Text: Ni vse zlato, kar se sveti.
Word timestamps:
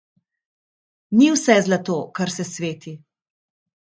Ni 1.19 1.27
vse 1.33 1.57
zlato, 1.67 1.99
kar 2.19 2.33
se 2.37 2.47
sveti. 2.53 2.95